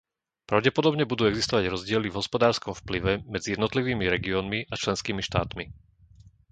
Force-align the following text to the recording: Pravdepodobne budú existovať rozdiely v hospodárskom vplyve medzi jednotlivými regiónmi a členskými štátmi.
Pravdepodobne 0.49 1.03
budú 1.11 1.23
existovať 1.29 1.65
rozdiely 1.73 2.07
v 2.09 2.17
hospodárskom 2.19 2.73
vplyve 2.77 3.13
medzi 3.33 3.47
jednotlivými 3.53 4.05
regiónmi 4.15 4.59
a 4.65 4.73
členskými 4.83 5.21
štátmi. 5.29 5.65